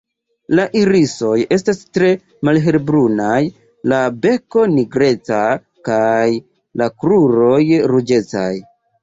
[0.59, 2.09] La irisoj estas tre
[2.49, 3.35] malhelbrunaj,
[3.93, 5.43] la beko nigreca
[5.91, 6.25] kaj
[6.83, 7.63] la kruroj
[7.95, 8.51] ruĝecaj.